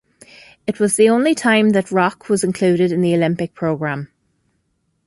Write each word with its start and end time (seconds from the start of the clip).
It 0.65 0.79
was 0.79 0.95
the 0.95 1.09
only 1.09 1.35
time 1.35 1.73
that 1.73 1.91
roque 1.91 2.27
was 2.27 2.43
included 2.43 2.91
in 2.91 3.01
the 3.01 3.13
Olympic 3.13 3.53
program. 3.53 4.09